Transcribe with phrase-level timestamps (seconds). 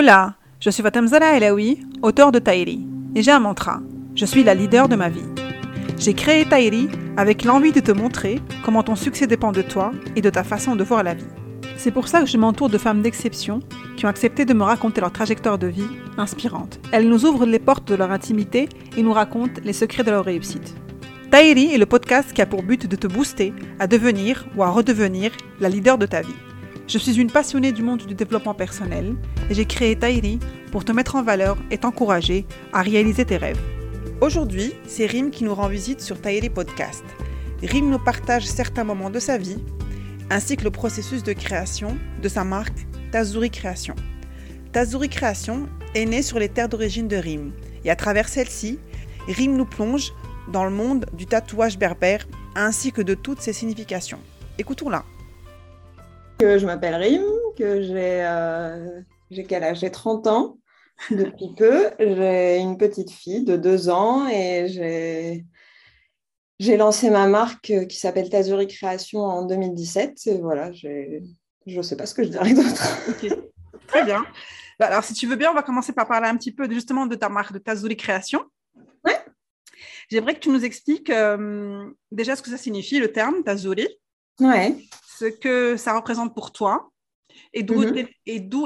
[0.00, 3.80] Hola, je suis Fatemzala Elaoui, auteur de Tahiri, et j'ai un mantra.
[4.14, 5.26] Je suis la leader de ma vie.
[5.98, 10.20] J'ai créé Tahiri avec l'envie de te montrer comment ton succès dépend de toi et
[10.20, 11.26] de ta façon de voir la vie.
[11.76, 13.58] C'est pour ça que je m'entoure de femmes d'exception
[13.96, 16.78] qui ont accepté de me raconter leur trajectoire de vie inspirante.
[16.92, 20.24] Elles nous ouvrent les portes de leur intimité et nous racontent les secrets de leur
[20.24, 20.76] réussite.
[21.32, 24.70] Tahiri est le podcast qui a pour but de te booster à devenir ou à
[24.70, 26.36] redevenir la leader de ta vie.
[26.88, 29.14] Je suis une passionnée du monde du développement personnel
[29.50, 30.38] et j'ai créé Tahiri
[30.72, 33.60] pour te mettre en valeur et t'encourager à réaliser tes rêves.
[34.22, 37.04] Aujourd'hui, c'est Rim qui nous rend visite sur Tahiri Podcast.
[37.62, 39.58] Rim nous partage certains moments de sa vie
[40.30, 43.94] ainsi que le processus de création de sa marque Tazuri Création.
[44.72, 47.52] Tazuri Création est née sur les terres d'origine de Rim
[47.84, 48.78] et à travers celle-ci,
[49.28, 50.14] Rim nous plonge
[50.50, 54.20] dans le monde du tatouage berbère ainsi que de toutes ses significations.
[54.56, 55.04] Écoutons-la
[56.38, 57.24] que je m'appelle Rim,
[57.56, 59.00] que j'ai euh,
[59.48, 59.80] quel âge?
[59.80, 60.58] J'ai 30 ans
[61.10, 61.90] depuis peu.
[61.98, 65.44] J'ai une petite fille de 2 ans et
[66.58, 70.26] j'ai lancé ma marque qui s'appelle Tazuri Création en 2017.
[70.26, 71.20] Et voilà, je
[71.66, 72.98] ne sais pas ce que je dirais d'autre.
[73.88, 74.24] Très bien.
[74.78, 77.06] Bah, alors, si tu veux bien, on va commencer par parler un petit peu justement
[77.06, 78.44] de ta marque de Tazuri Création.
[79.04, 79.12] Oui.
[80.08, 83.88] J'aimerais que tu nous expliques euh, déjà ce que ça signifie, le terme Tazuri.
[84.38, 84.76] Ouais
[85.18, 86.90] ce que ça représente pour toi
[87.54, 87.98] et d'où Mhm.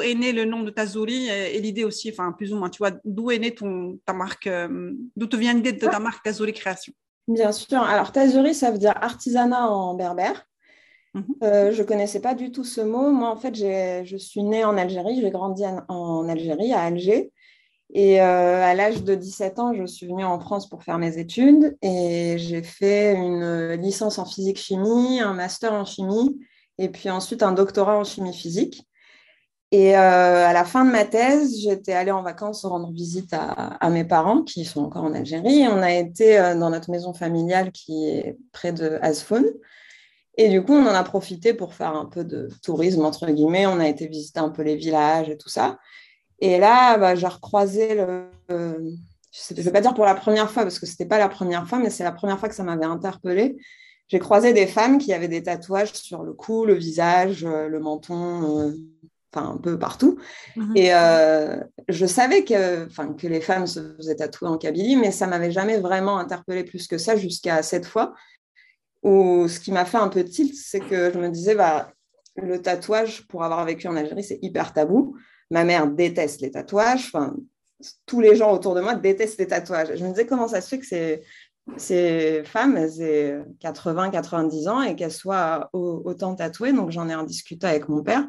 [0.03, 2.79] est né le nom de Tazuri et, et l'idée aussi, enfin plus ou moins, tu
[2.79, 6.25] vois, d'où est née ton, ta marque, euh, d'où te vient l'idée de ta marque
[6.25, 6.93] Tazuri Création?
[7.29, 7.81] Bien sûr.
[7.83, 10.47] Alors, tazuri, ça veut dire artisanat en berbère.
[11.15, 11.43] Mhm.
[11.43, 13.11] Euh, je ne connaissais pas du tout ce mot.
[13.11, 15.21] Moi, en fait, je suis née en Algérie.
[15.21, 17.33] J'ai grandi en, en Algérie, à Alger.
[17.95, 21.19] Et euh, à l'âge de 17 ans, je suis venue en France pour faire mes
[21.19, 21.77] études.
[21.83, 26.41] Et j'ai fait une licence en physique-chimie, un master en chimie,
[26.79, 28.87] et puis ensuite un doctorat en chimie physique.
[29.73, 33.53] Et euh, à la fin de ma thèse, j'étais allée en vacances rendre visite à,
[33.53, 35.67] à mes parents qui sont encore en Algérie.
[35.67, 39.47] On a été euh, dans notre maison familiale qui est près de Asfoun.
[40.37, 43.67] Et du coup, on en a profité pour faire un peu de tourisme, entre guillemets.
[43.67, 45.79] On a été visiter un peu les villages et tout ça.
[46.43, 48.25] Et là, bah, j'ai recroisé le.
[48.51, 48.91] euh,
[49.31, 51.29] je ne vais pas dire pour la première fois, parce que ce n'était pas la
[51.29, 53.57] première fois, mais c'est la première fois que ça m'avait interpellée.
[54.09, 57.79] J'ai croisé des femmes qui avaient des tatouages sur le cou, le visage, euh, le
[57.79, 58.73] menton, euh,
[59.33, 60.19] enfin un peu partout.
[60.57, 60.77] Mhm.
[60.77, 65.29] Et euh, je savais que, que les femmes se faisaient tatouer en Kabylie, mais ça
[65.29, 68.15] m'avait jamais vraiment interpellée plus que ça jusqu'à cette fois.
[69.05, 71.93] Où ce qui m'a fait un peu tilt, c'est que je me disais, bah,
[72.37, 75.17] le tatouage, pour avoir vécu en Algérie, c'est hyper tabou.
[75.53, 77.05] Ma mère déteste les tatouages.
[77.07, 77.37] Enfin,
[78.07, 79.95] tous les gens autour de moi détestent les tatouages.
[79.95, 81.23] Je me disais, comment ça se fait que ces,
[81.77, 86.73] ces femmes, elles aient 80, 90 ans et qu'elles soient au- autant tatouées?
[86.73, 88.27] Donc, j'en ai en discuté avec mon père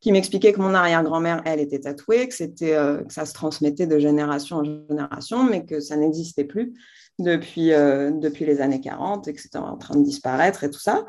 [0.00, 3.98] qui m'expliquait que mon arrière-grand-mère, elle, était tatouée, que, euh, que ça se transmettait de
[3.98, 6.74] génération en génération, mais que ça n'existait plus
[7.18, 10.80] depuis, euh, depuis les années 40 et que c'était en train de disparaître et tout
[10.80, 11.06] ça.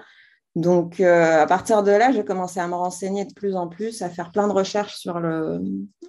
[0.55, 4.03] Donc, euh, à partir de là, j'ai commencé à me renseigner de plus en plus,
[4.03, 5.61] à faire plein de recherches sur le,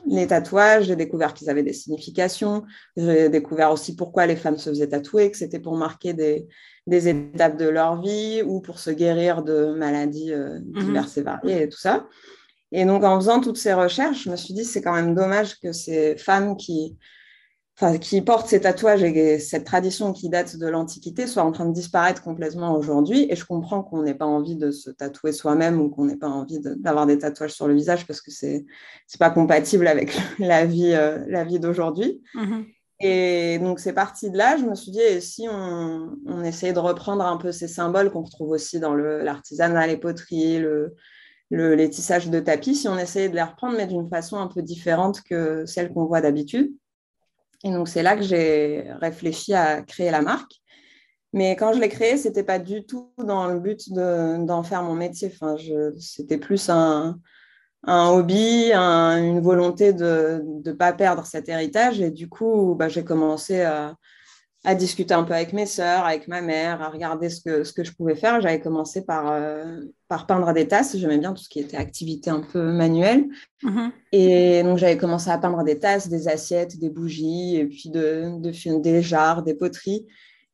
[0.06, 0.84] les tatouages.
[0.84, 2.62] J'ai découvert qu'ils avaient des significations.
[2.96, 6.46] J'ai découvert aussi pourquoi les femmes se faisaient tatouer, que c'était pour marquer des,
[6.86, 11.62] des étapes de leur vie ou pour se guérir de maladies euh, diverses et variées
[11.62, 12.06] et tout ça.
[12.70, 15.58] Et donc, en faisant toutes ces recherches, je me suis dit, c'est quand même dommage
[15.58, 16.98] que ces femmes qui,
[17.76, 21.66] enfin, qui portent ces tatouages et cette tradition qui date de l'Antiquité soient en train
[21.66, 23.26] de disparaître complètement aujourd'hui.
[23.30, 26.28] Et je comprends qu'on n'ait pas envie de se tatouer soi-même ou qu'on n'ait pas
[26.28, 28.64] envie de- d'avoir des tatouages sur le visage parce que c'est
[29.06, 32.22] c'est pas compatible avec la vie, euh, la vie d'aujourd'hui.
[32.34, 32.66] Mhm.
[33.00, 34.56] Et donc, c'est parti de là.
[34.56, 38.10] Je me suis dit, et si on, on essayait de reprendre un peu ces symboles
[38.10, 40.94] qu'on retrouve aussi dans le- l'artisanat, les poteries, le,
[41.50, 44.46] le- les tissages de tapis, si on essayait de les reprendre, mais d'une façon un
[44.46, 46.72] peu différente que celle qu'on voit d'habitude.
[47.64, 50.52] Et donc, c'est là que j'ai réfléchi à créer la marque.
[51.32, 54.62] Mais quand je l'ai créée, ce n'était pas du tout dans le but de- d'en
[54.62, 55.30] faire mon métier.
[55.34, 55.56] Enfin,
[55.98, 57.18] c'était plus un,
[57.84, 62.00] un hobby, un- une volonté de ne pas perdre cet héritage.
[62.00, 63.96] Et du coup, bah, j'ai commencé à,
[64.64, 67.72] à discuter un peu avec mes sœurs, avec ma mère, à regarder ce que, ce
[67.74, 68.40] que je pouvais faire.
[68.40, 70.96] J'avais commencé par, euh, par peindre des tasses.
[70.96, 73.26] J'aimais bien tout ce qui était activité un peu manuelle.
[73.62, 73.92] Mhm.
[74.12, 78.40] Et donc, j'avais commencé à peindre des tasses, des assiettes, des bougies, et puis de,
[78.40, 80.06] de des jarres, des poteries.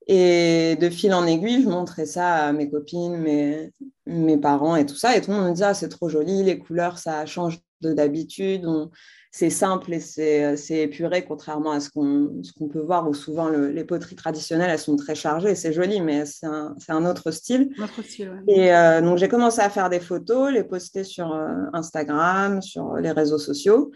[0.08, 3.70] Et de fil en aiguille, je montrais ça à mes copines, mes,
[4.06, 5.16] mes parents et tout ça.
[5.16, 7.92] Et tout le monde me disait, ah, c'est trop joli, les couleurs, ça change de
[7.92, 8.66] d'habitude.
[8.66, 8.90] On-
[9.32, 13.48] C'est simple et c'est c'est épuré, contrairement à ce qu'on qu'on peut voir, où souvent
[13.48, 15.54] le- les poteries traditionnelles, elles sont très chargées.
[15.54, 17.70] C'est joli, mais c'est un, un autre style.
[17.78, 18.54] Notre style, ouais.
[18.54, 22.96] Et euh, donc, j'ai commencé à faire des photos, les poster sur euh, Instagram, sur
[22.96, 23.92] les réseaux sociaux.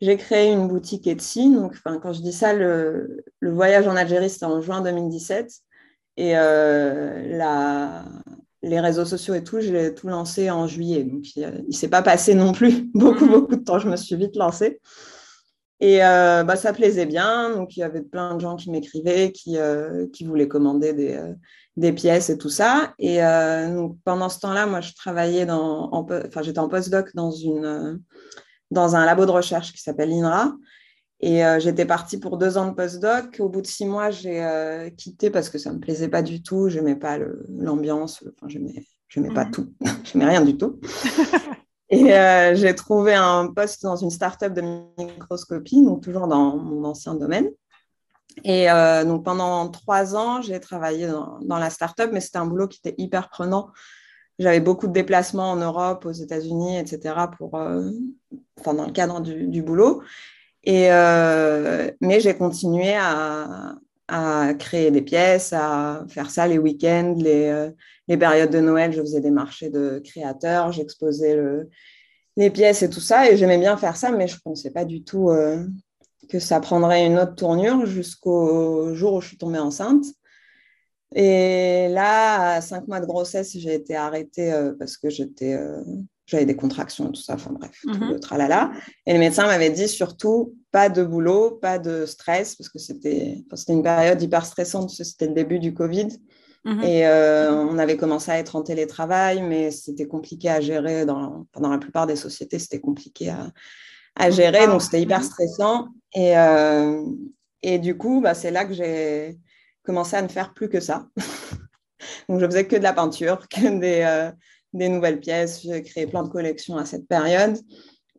[0.00, 1.52] j'ai créé une boutique Etsy.
[1.54, 5.52] Donc, quand je dis ça, le, voyage en Algérie, c'était en juin 2017.
[6.16, 8.04] Et la,
[8.62, 11.04] les réseaux sociaux et tout, j'ai tout lancé en juillet.
[11.04, 13.30] Donc, il ne s'est pas passé non plus beaucoup, mhm.
[13.30, 13.78] beaucoup de temps.
[13.78, 14.80] Je me suis vite lancée.
[15.80, 17.54] Et euh, bah, ça plaisait bien.
[17.54, 21.14] Donc, il y avait plein de gens qui m'écrivaient, qui, euh, qui voulaient commander des,
[21.14, 21.34] euh,
[21.76, 22.94] des, pièces et tout ça.
[22.98, 28.00] Et donc, pendant ce temps-là, moi, je travaillais dans, enfin, j'étais en postdoc dans, une,
[28.72, 30.52] dans un labo de recherche qui s'appelle INRA.
[31.20, 33.40] Et j'étais partie pour deux ans de postdoc.
[33.40, 36.42] Au bout de six mois, j'ai quitté parce que ça ne me plaisait pas du
[36.44, 36.68] tout.
[36.68, 37.18] Je n'aimais pas
[37.48, 38.22] l'ambiance.
[38.36, 39.50] Enfin, je n'aimais pas mhm.
[39.50, 39.72] tout.
[40.04, 40.78] je n'aimais rien du tout.
[41.90, 44.62] Et euh, j'ai trouvé un poste dans une start-up de
[44.98, 47.48] microscopie, donc toujours dans mon ancien domaine.
[48.44, 52.46] Et euh, donc pendant trois ans, j'ai travaillé dans, dans la start-up, mais c'était un
[52.46, 53.70] boulot qui était hyper prenant.
[54.38, 57.90] J'avais beaucoup de déplacements en Europe, aux États-Unis, etc., pour, euh,
[58.60, 60.02] enfin, dans le cadre du, du boulot.
[60.64, 60.88] Et,
[62.00, 63.76] mais j'ai continué à,
[64.58, 67.70] créer des pièces, à faire ça les week-ends, les,
[68.08, 71.36] les périodes de Noël, je faisais des marchés de créateurs, j'exposais
[72.38, 74.84] les pièces et tout ça, et j'aimais bien faire ça, mais je ne pensais pas
[74.84, 75.66] du tout euh,
[76.28, 80.04] que ça prendrait une autre tournure jusqu'au jour où je suis tombée enceinte.
[81.16, 85.82] Et là, à cinq mois de grossesse, j'ai été arrêtée euh, parce que j'étais, euh,
[86.28, 88.12] j'avais des contractions, tout ça, enfin bref, tout mhm.
[88.12, 88.70] le tralala.
[89.06, 93.42] Et le médecin m'avait dit surtout pas de boulot, pas de stress, parce que c'était,
[93.68, 96.08] une période hyper stressante, c'était le début du Covid.
[96.66, 96.82] Mhm.
[96.82, 101.06] Et euh, on avait commencé à être en télétravail, mais c'était compliqué à gérer.
[101.06, 103.50] Dans, dans la plupart des sociétés, c'était compliqué à,
[104.14, 105.24] à, gérer, donc c'était hyper mhm.
[105.24, 105.88] stressant.
[106.14, 107.02] Et, euh,
[107.62, 109.38] et du coup, bah, c'est là que j'ai
[109.82, 111.06] commencé à ne faire plus que ça.
[112.28, 114.30] donc je faisais que de la peinture, que des, euh,
[114.72, 115.62] des nouvelles pièces.
[115.62, 117.56] J'ai créé plein de collections à cette période.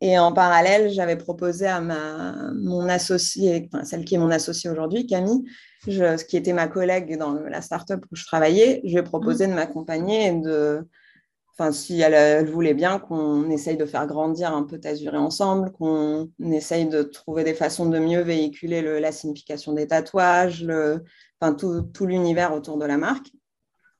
[0.01, 4.69] Et en parallèle, j'avais proposé à ma, mon associée, enfin, celle qui est mon associée
[4.69, 5.43] aujourd'hui, Camille,
[5.87, 9.47] je, qui était ma collègue dans la start-up où je travaillais, je lui ai proposé
[9.47, 10.87] de m'accompagner et de,
[11.51, 16.29] enfin, si elle, voulait bien, qu'on essaye de faire grandir un peu Tasuré ensemble, qu'on
[16.49, 21.03] essaye de trouver des façons de mieux véhiculer le, la signification des tatouages, le,
[21.41, 23.27] enfin, tout, tout l'univers autour de la marque.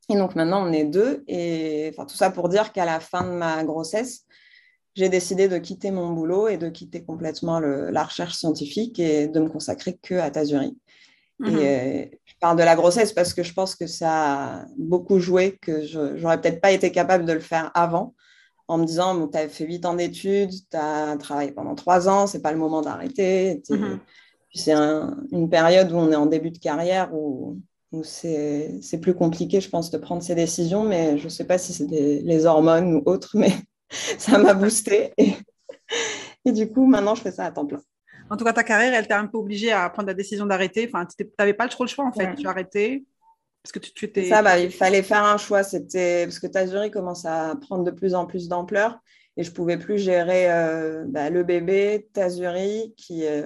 [0.09, 1.23] Et donc maintenant, on est deux.
[1.27, 4.25] Et enfin, tout ça pour dire qu'à la fin de ma grossesse,
[4.95, 9.39] j'ai décidé de quitter mon boulot et de quitter complètement la recherche scientifique et de
[9.39, 10.77] me consacrer que à Tasuri.
[11.45, 11.57] Et mhm.
[11.57, 15.57] euh, je parle de la grossesse parce que je pense que ça a beaucoup joué,
[15.61, 18.13] que je n'aurais peut-être pas été capable de le faire avant,
[18.67, 22.09] en me disant, bon, tu as fait huit ans d'études, tu as travaillé pendant trois
[22.09, 23.63] ans, c'est pas le moment d'arrêter.
[23.69, 23.99] Mhm.
[24.53, 27.57] C'est une période où on est en début de carrière, où,
[27.91, 31.57] où c'est plus compliqué, je pense, de prendre ces décisions, mais je ne sais pas
[31.57, 33.51] si c'est les hormones ou autre, mais
[34.17, 35.13] ça m'a boosté.
[35.17, 35.33] Et,
[36.45, 37.81] et, du coup, maintenant, je fais ça à temps plein.
[38.29, 40.89] En tout cas, ta carrière, elle t'a un peu obligée à prendre la décision d'arrêter.
[40.91, 42.35] Enfin, tu n'avais pas trop le choix, en fait.
[42.35, 43.05] Tu as arrêté
[43.63, 44.25] parce que tu, étais...
[44.25, 45.63] Ça, bah, il fallait faire un choix.
[45.63, 48.99] C'était parce que Tazuri commence à prendre de plus en plus d'ampleur
[49.35, 53.45] et je pouvais plus gérer euh, bah, le bébé, Tazuri, qui, euh,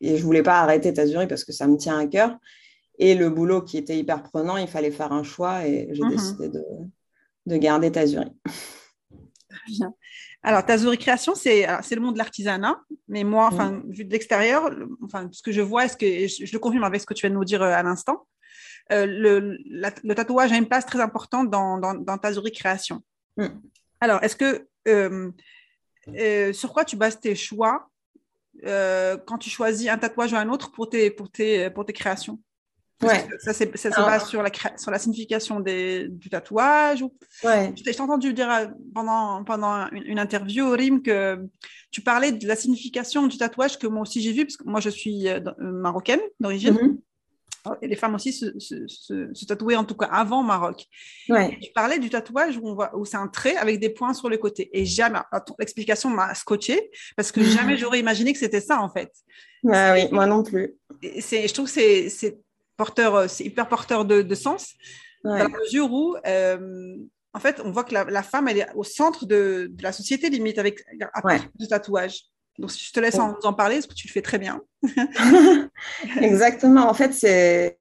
[0.00, 2.36] et je voulais pas arrêter Tazuri parce que ça me tient à cœur.
[2.98, 6.10] Et le boulot qui était hyper prenant, il fallait faire un choix et j'ai mhm.
[6.10, 6.62] décidé de,
[7.46, 8.32] de garder Tazuri.
[9.68, 9.94] Bien.
[10.42, 14.70] Alors, Tazuri Création, c'est le monde de l'artisanat, mais moi, enfin, vu de l'extérieur,
[15.02, 17.30] enfin, ce que je vois, est-ce que je, le confirme avec ce que tu viens
[17.30, 18.26] de nous dire euh, à l'instant,
[18.92, 23.02] euh, le, le, tatouage a une place très importante dans, dans, dans Tazuri Création.
[23.36, 23.46] Mm.
[24.00, 25.32] Alors, est-ce que euh,
[26.52, 27.90] sur quoi tu bases tes choix
[28.64, 32.40] quand tu choisis un tatouage ou un autre pour tes, pour tes, pour tes créations?
[33.02, 33.28] Ouais.
[33.38, 37.02] Ça, ça se base sur la, sur la signification des, du tatouage.
[37.02, 37.14] Ou...
[37.44, 37.72] Ouais.
[37.76, 41.38] Je t'ai entendu dire euh, pendant, pendant une, interview au RIM que
[41.92, 44.80] tu parlais de la signification du tatouage que moi aussi j'ai vu, parce que moi
[44.80, 46.74] je suis euh, euh, marocaine d'origine.
[46.74, 46.98] Mm-hmm.
[47.82, 50.86] Et les femmes aussi se, se, se, tatouaient, en tout cas avant Maroc.
[51.28, 51.58] Ouais.
[51.60, 54.30] Tu parlais du tatouage où, on voit, où c'est un trait avec des points sur
[54.30, 54.70] le côté.
[54.72, 55.18] Et jamais,
[55.58, 59.12] l'explication m'a scotché parce que jamais j'aurais imaginé que c'était ça en fait.
[59.70, 60.76] Ah oui, moi non plus.
[61.02, 62.38] Je trouve que c'est
[62.78, 64.72] porteur, euh, c'est hyper porteur de, sens,
[65.22, 66.96] dans la mesure où, euh,
[67.34, 70.58] en fait, on voit que la, femme, elle est au centre de, la société, limite,
[70.58, 70.82] avec
[71.56, 72.22] du tatouage.
[72.58, 74.60] Donc, si je te laisse en, en, parler, parce que tu le fais très bien.
[76.20, 76.88] Exactement.
[76.88, 77.78] En fait, c'est,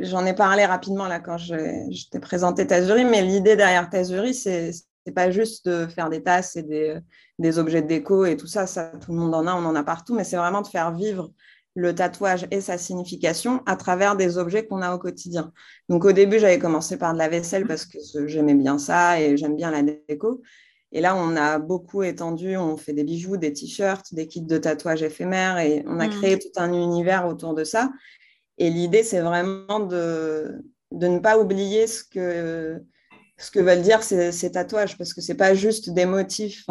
[0.00, 4.72] j'en ai parlé rapidement là quand je, t'ai présenté Tazuri, mais l'idée derrière Tazuri, c'est
[5.06, 6.98] c'est pas juste de faire des tasses et des,
[7.38, 9.76] des, objets de déco et tout ça, ça, tout le monde en a, on en
[9.76, 11.30] a partout, mais c'est vraiment de faire vivre
[11.76, 15.52] le tatouage et sa signification à travers des objets qu'on a au quotidien.
[15.90, 19.36] Donc au début, j'avais commencé par de la vaisselle parce que j'aimais bien ça et
[19.36, 20.42] j'aime bien la déco.
[20.92, 24.56] Et là, on a beaucoup étendu, on fait des bijoux, des t-shirts, des kits de
[24.56, 26.10] tatouage éphémères et on a mm.
[26.10, 27.90] créé tout un univers autour de ça.
[28.56, 30.54] Et l'idée, c'est vraiment de,
[30.92, 32.80] de ne pas oublier ce que,
[33.36, 36.64] ce que veulent dire ces, ces tatouages, parce que ce n'est pas juste des motifs.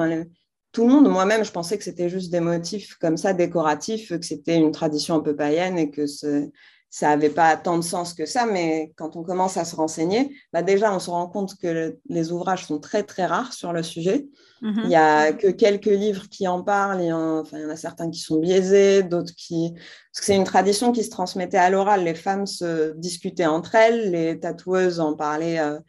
[0.75, 4.25] Tout le monde, moi-même, je pensais que c'était juste des motifs comme ça, décoratifs, que
[4.25, 8.25] c'était une tradition un peu païenne et que ça n'avait pas tant de sens que
[8.25, 11.97] ça, mais quand on commence à se renseigner, bah déjà, on se rend compte que
[12.09, 14.25] les ouvrages sont très, très rares sur le sujet.
[14.61, 14.81] Mhm.
[14.83, 17.69] Il n'y a que quelques livres qui en parlent, il y en, enfin, y en
[17.69, 19.71] a certains qui sont biaisés, d'autres qui...
[19.71, 23.75] Parce que c'est une tradition qui se transmettait à l'oral, les femmes se discutaient entre
[23.75, 25.79] elles, les tatoueuses en parlaient, euh,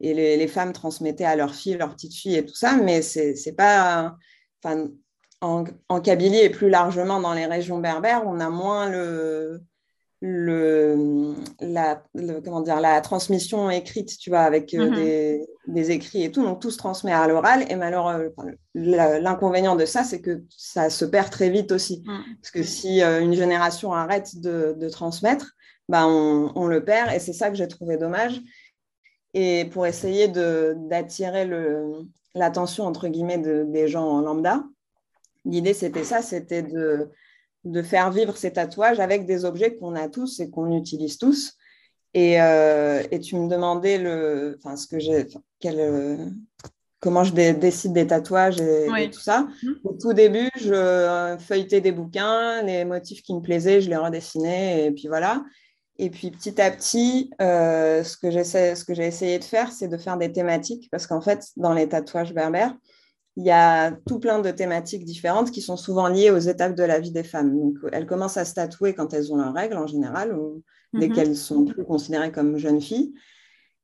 [0.00, 3.54] et les, femmes transmettaient à leurs filles, leurs petites filles et tout ça, mais c'est
[3.56, 4.16] pas...
[4.62, 4.88] Enfin,
[5.42, 9.62] en, en Kabylie et plus largement dans les régions berbères, on a moins le
[10.20, 12.02] le, la,
[12.44, 15.46] comment dire, la transmission écrite, tu vois, avec euh, mhm.
[15.68, 16.42] des, écrits et tout.
[16.42, 17.64] Donc, tout se transmet à l'oral.
[17.70, 22.02] Et malheureusement, l'inconvénient de ça, c'est que ça se perd très vite aussi.
[22.04, 22.22] Mhm.
[22.40, 25.52] Parce que si euh, une génération arrête de, transmettre,
[25.88, 27.12] bah, on, le perd.
[27.14, 28.40] Et c'est ça que j'ai trouvé dommage.
[29.34, 31.48] Et pour essayer d'attirer
[32.34, 34.64] l'attention, entre guillemets, des gens lambda,
[35.44, 37.10] l'idée, c'était ça, c'était de
[37.64, 41.56] de faire vivre ces tatouages avec des objets qu'on a tous et qu'on utilise tous.
[42.14, 45.26] Et, euh, tu me demandais le, enfin, ce que j'ai,
[45.66, 46.16] euh,
[46.98, 49.46] comment je décide des tatouages et, tout ça.
[49.62, 49.74] Mhm.
[49.84, 54.86] Au tout début, je feuilletais des bouquins, les motifs qui me plaisaient, je les redessinais
[54.86, 55.44] et puis voilà.
[56.02, 60.16] Et puis petit à petit, euh, ce que j'ai essayé de faire, c'est de faire
[60.16, 62.74] des thématiques parce qu'en fait, dans les tatouages berbères,
[63.36, 66.84] il y a tout plein de thématiques différentes qui sont souvent liées aux étapes de
[66.84, 67.54] la vie des femmes.
[67.54, 70.62] Donc, elles commencent à se tatouer quand elles ont leurs règles en général, ou
[70.94, 71.14] dès mhm.
[71.14, 73.12] qu'elles sont plus considérées comme jeunes filles.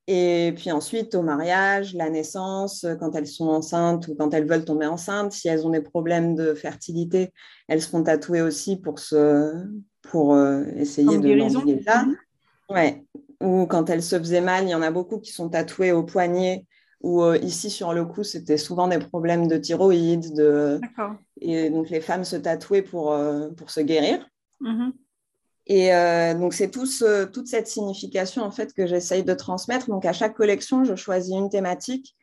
[0.07, 4.65] Et puis ensuite, au mariage, la naissance, quand elles sont enceintes ou quand elles veulent
[4.65, 7.35] tomber enceintes, si elles ont des problèmes de fertilité,
[7.69, 9.53] elles se font tatouer aussi pour, se,
[10.11, 12.05] pour euh, essayer de ça.
[12.05, 12.17] Mhm.
[12.71, 13.05] Ouais.
[13.41, 16.03] Ou quand elles se faisaient mal, il y en a beaucoup qui sont tatouées au
[16.03, 16.65] poignet
[17.07, 20.35] où euh, ici sur le cou, c'était souvent des problèmes de thyroïde.
[20.35, 20.81] De...
[21.41, 24.27] Et donc les femmes se tatouaient pour, euh, pour se guérir.
[24.61, 24.93] Mm-hmm.
[25.69, 26.87] Et euh, donc c'est tout
[27.33, 29.89] toute cette signification en fait que j'essaye de transmettre.
[29.89, 32.16] Donc à chaque collection, je choisis une thématique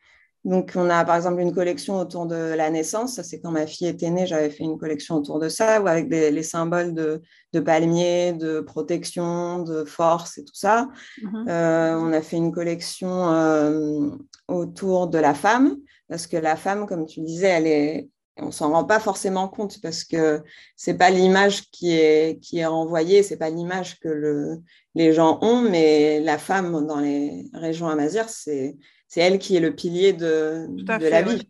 [0.45, 3.15] donc, on a par exemple une collection autour de la naissance.
[3.15, 5.87] Ça, c'est quand ma fille était née, j'avais fait une collection autour de ça, ou
[5.87, 7.21] avec les symboles de,
[7.53, 10.89] de, palmier, de protection, de force et tout ça.
[11.21, 11.45] Mhm.
[11.47, 14.09] Euh, on a fait une collection euh,
[14.49, 15.77] autour de la femme,
[16.09, 19.79] parce que la femme, comme tu disais, elle est, on s'en rend pas forcément compte
[19.81, 20.41] parce que
[20.75, 24.57] c'est pas l'image qui est qui est renvoyée, c'est pas l'image que le,
[24.95, 28.75] les gens ont, mais la femme dans les régions amazières, c'est
[29.13, 31.47] c'est elle qui est le pilier de, la vie.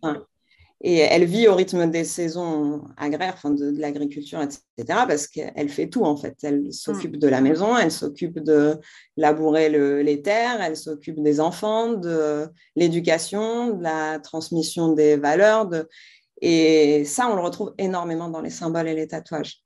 [0.82, 4.58] et elle vit au rythme des saisons agraires, de, l'agriculture, etc.
[5.08, 6.36] Parce qu'elle fait tout en fait.
[6.42, 8.76] Elle s'occupe de la maison, elle s'occupe de
[9.16, 9.70] labourer
[10.02, 15.70] les terres, elle s'occupe des enfants, de l'éducation, de la transmission des valeurs.
[16.42, 19.62] Et ça, on le retrouve énormément dans les symboles et les tatouages.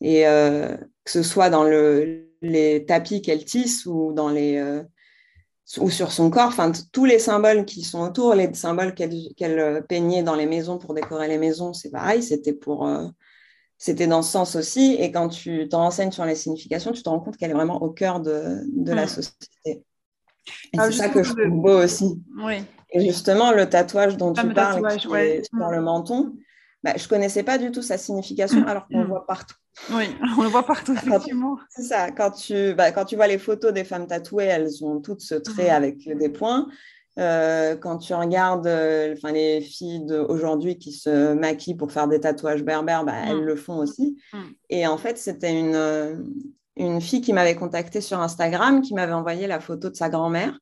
[0.00, 4.82] Et euh, que ce soit dans les tapis qu'elle tisse ou dans les, euh,
[5.76, 9.80] ou sur son corps, enfin tous les symboles qui sont autour, les symboles qu'elle euh,
[9.82, 13.06] peignait dans les maisons pour décorer les maisons, c'est pareil, c'était pour euh,
[13.76, 14.96] c'était dans ce sens aussi.
[14.98, 17.82] Et quand tu t'en renseignes sur les significations, tu te rends compte qu'elle est vraiment
[17.82, 19.44] au cœur de, de la société.
[19.64, 22.20] Et ah, c'est ça que je trouve beau aussi.
[22.42, 22.64] Oui.
[22.90, 26.34] Et justement, le tatouage dont tu parles, qui est sur le menton,
[26.82, 29.56] bah, je ne connaissais pas du tout sa signification alors qu'on le voit partout.
[29.90, 30.04] Oui,
[30.38, 31.58] on le voit partout, effectivement.
[31.70, 35.00] C'est ça, quand tu, bah, quand tu vois les photos des femmes tatouées, elles ont
[35.00, 36.68] toutes ce trait avec des points.
[37.18, 42.20] Euh, quand tu regardes euh, enfin, les filles d'aujourd'hui qui se maquillent pour faire des
[42.20, 44.16] tatouages berbères, bah, elles le font aussi.
[44.70, 46.14] Et en fait, c'était une, euh,
[46.76, 50.56] une fille qui m'avait contactée sur Instagram, qui m'avait envoyé la photo de sa grand-mère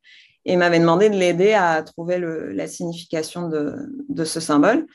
[0.46, 3.74] et m'avait demandé de l'aider à trouver le, la signification de,
[4.08, 4.86] de ce symbole.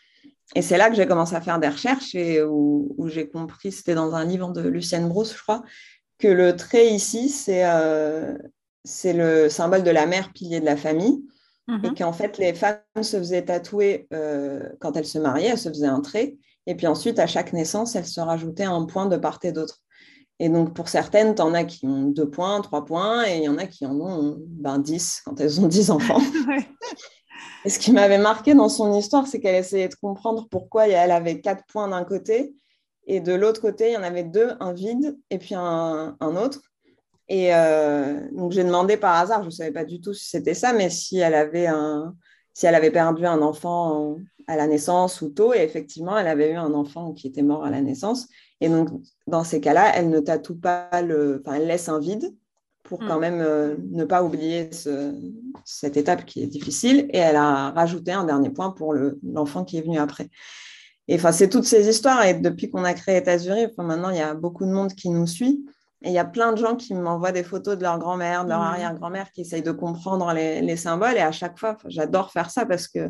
[0.56, 3.96] Et c'est là que j'ai commencé à faire des recherches et où, j'ai compris, c'était
[3.96, 5.64] dans un livre de Lucienne Brousse, je crois,
[6.20, 8.38] que le trait ici, c'est euh,
[9.06, 11.24] le symbole de la mère, pilier de la famille.
[11.70, 11.96] Et mhm.
[11.96, 15.88] qu'en fait, les femmes se faisaient tatouer euh, quand elles se mariaient, elles se faisaient
[15.88, 16.36] un trait.
[16.68, 19.80] Et puis ensuite, à chaque naissance, elles se rajoutaient un point de part et d'autre.
[20.40, 23.44] Et donc, pour certaines, tu en as qui ont deux points, trois points, et il
[23.44, 26.20] y en a qui en ont ben, dix quand elles ont dix enfants.
[27.66, 31.12] Et ce qui m'avait marqué dans son histoire, c'est qu'elle essayait de comprendre pourquoi elle
[31.12, 32.56] avait quatre points d'un côté
[33.08, 36.62] et de l'autre côté, il y en avait deux, un vide et puis un, autre.
[37.28, 40.54] Et euh, donc j'ai demandé par hasard, je ne savais pas du tout si c'était
[40.54, 44.18] ça, mais si elle avait perdu un enfant
[44.48, 47.64] à la naissance ou tôt, et effectivement, elle avait eu un enfant qui était mort
[47.64, 48.28] à la naissance.
[48.60, 48.90] Et donc,
[49.28, 51.42] dans ces cas-là, elle ne tatoue pas le.
[51.52, 52.36] Elle laisse un vide
[52.92, 53.22] pour quand mm.
[53.22, 54.70] même euh, ne pas oublier
[55.64, 57.08] cette étape qui est difficile.
[57.12, 60.30] Et elle a rajouté un dernier point pour l'enfant qui est venu après.
[61.08, 62.26] Et enfin, c'est toutes ces histoires.
[62.26, 65.26] Et depuis qu'on a créé enfin, maintenant, il y a beaucoup de monde qui nous
[65.26, 65.66] suit.
[66.02, 68.50] Et il y a plein de gens qui m'envoient des photos de leur grand-mère, de
[68.50, 68.64] leur mm.
[68.64, 71.16] arrière-grand-mère, qui essayent de comprendre les, symboles.
[71.16, 73.10] Et à chaque fois, j'adore faire ça parce que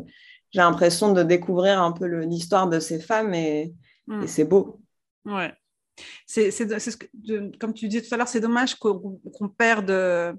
[0.52, 3.74] j'ai l'impression de découvrir un peu l'histoire de ces femmes et,
[4.06, 4.28] mm.
[4.28, 4.80] c'est beau.
[5.24, 5.52] Ouais.
[6.26, 9.20] C'est, ce que, comme tu disais tout à l'heure, c'est dommage qu'on,
[9.56, 10.38] perde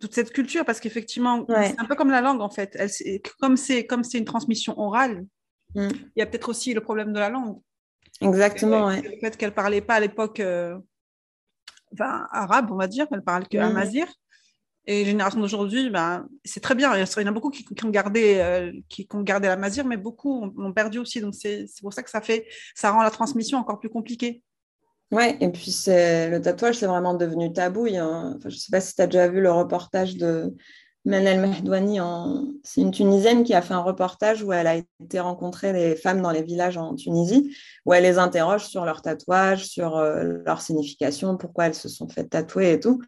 [0.00, 2.76] toute cette culture parce qu'effectivement, c'est un peu comme la langue en fait.
[2.78, 2.90] Elle,
[3.40, 5.24] comme, c'est, comme c'est une transmission orale,
[5.74, 5.88] mm.
[6.16, 7.58] il y a peut-être aussi le problème de la langue.
[8.20, 8.90] Exactement.
[8.90, 10.40] Le fait qu'elle ne parlait pas à l'époque.
[10.40, 10.78] Euh,
[12.00, 14.06] arabe, on va dire, elle parle que amazir.
[14.88, 16.94] Et génération d'aujourd'hui, ben, c'est très bien.
[16.96, 19.96] Il y en a beaucoup qui, ont gardé, euh, qui, ont gardé la mazir, mais
[19.96, 21.20] beaucoup ont, perdu aussi.
[21.20, 24.42] Donc c'est pour ça que ça fait, ça rend la transmission encore plus compliquée.
[25.12, 27.86] Ouais, et puis le tatouage, c'est vraiment devenu tabou.
[27.86, 30.52] je ne sais pas si tu as déjà vu le reportage de
[31.06, 32.00] Manel Mehdouani,
[32.64, 36.20] c'est une Tunisienne qui a fait un reportage où elle a été rencontrer les femmes
[36.20, 40.60] dans les villages en Tunisie, où elle les interroge sur leur tatouage, sur euh, leur
[40.60, 43.00] signification, pourquoi elles se sont faites tatouer et tout.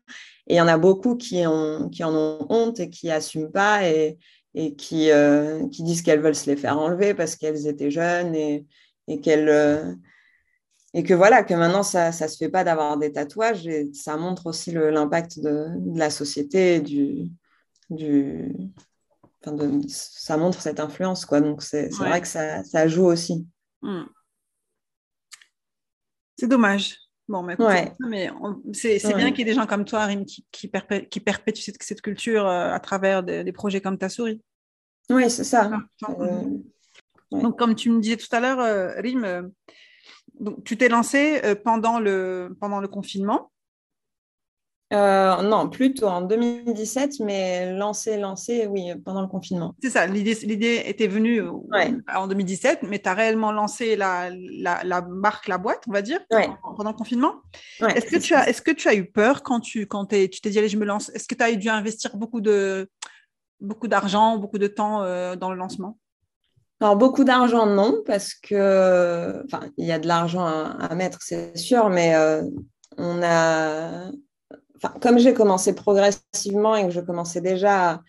[0.46, 3.50] Et il y en a beaucoup qui, ont, qui en ont honte et qui n'assument
[3.50, 4.16] pas et,
[4.54, 8.34] et qui, euh, qui disent qu'elles veulent se les faire enlever parce qu'elles étaient jeunes
[8.36, 8.64] et,
[9.08, 9.48] et qu'elles...
[9.48, 9.92] Euh,
[10.94, 14.16] et que voilà, que maintenant, ça ne se fait pas d'avoir des tatouages et ça
[14.16, 17.28] montre aussi l'impact de, de, la société du,
[17.90, 18.54] du,
[19.42, 21.40] enfin de, ça montre cette influence, quoi.
[21.40, 23.46] Donc c'est vrai que ça, ça, joue aussi.
[23.82, 24.04] Hmm.
[26.36, 26.96] C'est dommage.
[27.28, 27.56] Bon, mais,
[28.00, 28.30] mais
[28.72, 30.66] c'est bien qu'il y ait des gens comme toi, Rim, qui, qui,
[31.20, 34.40] perpétuent cette, cette culture euh, à travers des, projets comme Ta Souris.
[35.10, 35.70] Oui, c'est ça.
[36.04, 36.44] Ah, euh,
[37.30, 39.50] donc, comme tu me disais tout à l'heure, euh, Rim,
[40.40, 43.50] donc, tu t'es lancé pendant, le, pendant le confinement?
[44.90, 49.74] Euh, non, plutôt en 2017, mais lancé, lancé, oui, pendant le confinement.
[49.82, 51.52] C'est ça, l'idée était venue euh,
[52.14, 56.20] en 2017, mais tu as réellement lancé la, la, marque, la boîte, on va dire,
[56.30, 57.34] pendant le confinement?
[57.80, 60.50] est-ce que, tu as, est que tu as eu peur quand tu quand tu t'es
[60.50, 61.10] dit, allez, je me lance?
[61.10, 62.88] Est-ce que tu as dû investir beaucoup de
[63.60, 65.98] beaucoup d'argent, beaucoup de temps euh, dans le lancement?
[66.80, 71.56] Alors, beaucoup d'argent, non, parce que, enfin, il y a de l'argent à, mettre, c'est
[71.56, 72.14] sûr, mais
[72.96, 74.10] on a,
[75.00, 78.00] comme j'ai commencé progressivement et que je commençais déjà à,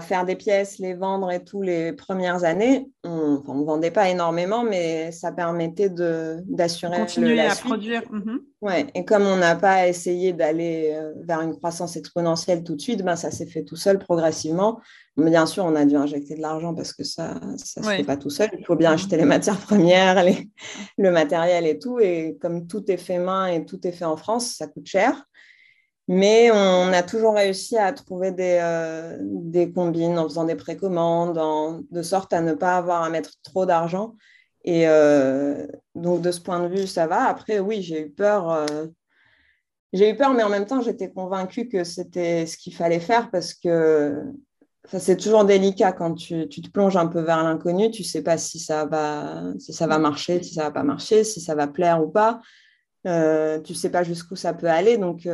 [0.00, 4.64] faire des pièces, les vendre et tout les premières années, on ne vendait pas énormément,
[4.64, 8.02] mais ça permettait d'assurer Continuer à produire.
[8.10, 8.40] Mhm.
[8.62, 8.86] Ouais.
[8.94, 13.02] Et comme on n'a pas essayé d'aller euh, vers une croissance exponentielle tout de suite,
[13.02, 14.80] ben, ça s'est fait tout seul progressivement.
[15.16, 18.04] Mais bien sûr, on a dû injecter de l'argent parce que ça ne se fait
[18.04, 18.50] pas tout seul.
[18.58, 20.24] Il faut bien acheter les matières premières,
[20.98, 21.98] le matériel et tout.
[21.98, 25.26] Et comme tout est fait main et tout est fait en France, ça coûte cher.
[26.08, 31.84] Mais on a toujours réussi à trouver des, euh, des combines en faisant des précommandes,
[31.90, 34.14] de sorte à ne pas avoir à mettre trop d'argent.
[34.64, 35.66] Et euh,
[35.96, 37.24] donc, de ce point de vue, ça va.
[37.24, 38.50] Après, oui, j'ai eu peur.
[38.50, 38.86] Euh,
[39.92, 43.30] j'ai eu peur, mais en même temps, j'étais convaincue que c'était ce qu'il fallait faire
[43.30, 44.22] parce que
[44.92, 47.90] c'est toujours délicat quand tu, tu, te plonges un peu vers l'inconnu.
[47.90, 50.72] Tu ne sais pas si ça, va, si ça va marcher, si ça ne va
[50.72, 52.40] pas marcher, si ça va plaire ou pas.
[53.04, 54.98] tu ne sais pas jusqu'où ça peut aller.
[54.98, 55.26] Donc,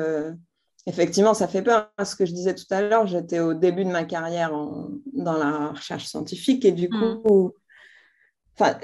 [0.87, 1.91] Effectivement, ça fait peur.
[2.05, 4.53] Ce que je disais tout à l'heure, j'étais au début de ma carrière
[5.13, 7.23] dans la recherche scientifique et du mm.
[7.23, 7.53] coup,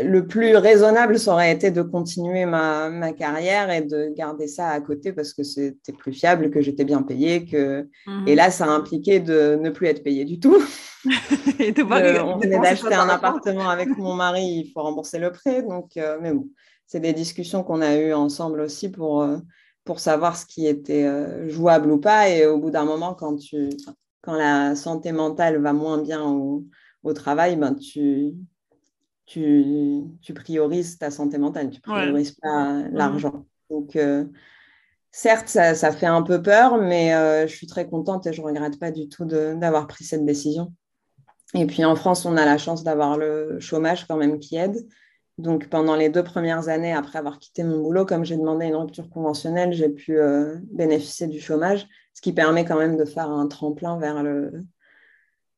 [0.00, 4.80] le plus raisonnable, ça aurait été de continuer ma, carrière et de garder ça à
[4.80, 7.44] côté parce que c'était plus fiable, que j'étais bien payée.
[7.44, 7.88] Que...
[8.06, 8.28] Mm-hmm.
[8.28, 10.56] Et là, ça a impliqué de ne plus être payée du tout.
[11.58, 11.82] et de
[12.22, 15.62] on venait d'acheter un appartement avec mon mari, il faut rembourser le prêt.
[15.62, 16.48] Donc, euh, mais bon,
[16.86, 19.22] c'est des discussions qu'on a eues ensemble aussi pour...
[19.22, 19.38] Euh,
[19.88, 22.28] pour savoir ce qui était euh, jouable ou pas.
[22.28, 23.70] Et au bout d'un moment, quand, tu,
[24.20, 26.66] quand la santé mentale va moins bien au,
[27.04, 28.34] au travail, ben tu,
[29.24, 33.46] tu, tu, priorises ta santé mentale, tu priorises pas l'argent.
[33.70, 34.26] Donc, euh,
[35.10, 38.42] certes, ça, ça, fait un peu peur, mais euh, je suis très contente et je
[38.42, 40.74] ne regrette pas du tout d'avoir pris cette décision.
[41.54, 44.86] Et puis en France, on a la chance d'avoir le chômage quand même qui aide.
[45.38, 48.74] Donc, pendant les deux premières années, après avoir quitté mon boulot, comme j'ai demandé une
[48.74, 53.30] rupture conventionnelle, j'ai pu euh, bénéficier du chômage, ce qui permet quand même de faire
[53.30, 54.64] un tremplin vers, le,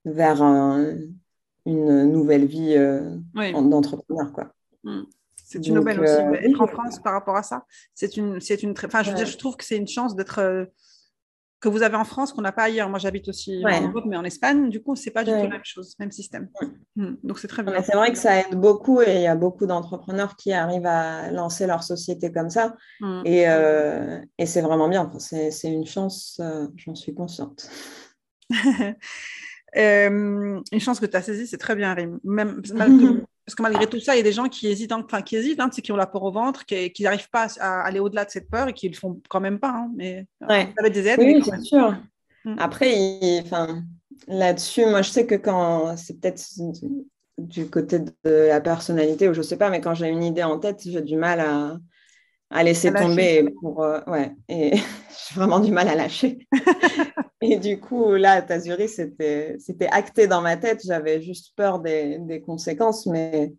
[0.05, 4.33] vers une nouvelle vie euh, d'entrepreneur.
[4.33, 4.53] Quoi.
[4.85, 5.03] Mm.
[5.51, 6.13] C'est une nouvelle aussi.
[6.13, 7.65] Euh, être en France par rapport à ça,
[7.95, 8.87] c'est une, c'est une très.
[8.87, 10.69] Enfin, je veux dire, je trouve que c'est une chance d'être
[11.61, 12.89] que vous avez en France qu'on n'a pas ailleurs.
[12.89, 15.49] Moi, j'habite aussi en Europe, mais en Espagne, du coup, c'est pas du tout la
[15.49, 16.49] même chose, même système.
[16.97, 17.83] Hmm, donc, c'est très bien.
[17.83, 21.31] C'est vrai que ça aide beaucoup et il y a beaucoup d'entrepreneurs qui arrivent à
[21.31, 22.77] lancer leur société comme ça.
[23.01, 23.23] Hmm.
[23.27, 25.11] Et, euh, et c'est vraiment bien.
[25.19, 27.71] c'est une chance, euh, j'en suis consciente.
[29.77, 32.19] Euh, une chance que tu as saisie, c'est très bien, Rim.
[32.25, 32.61] Même,
[33.51, 35.59] parce que malgré tout ça, il y a des gens qui hésitent, enfin qui hésitent,
[35.59, 38.49] hein, qui ont la peur au ventre, qui n'arrivent pas à aller au-delà de cette
[38.49, 39.71] peur et qui le font quand même pas.
[39.71, 40.73] Hein, mais ouais.
[40.79, 41.19] ça des aides.
[41.19, 41.97] Oui, bien sûr.
[42.45, 42.55] Mm.
[42.61, 42.95] Après,
[43.43, 43.83] enfin,
[44.29, 46.41] là-dessus, moi, je sais que quand c'est peut-être
[47.39, 50.61] du côté de la personnalité ou je sais pas, mais quand j'ai une idée en
[50.61, 51.77] tête, j'ai du mal à,
[52.51, 53.49] à laisser tomber.
[53.61, 56.47] Pour, euh, ouais, et j'ai vraiment du mal à lâcher.
[57.41, 60.81] et du coup, là, Tazuri, c'était acté dans ma tête.
[60.85, 63.53] J'avais juste peur des, des, conséquences, mais